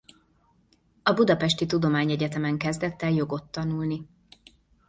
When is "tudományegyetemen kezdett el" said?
1.65-3.11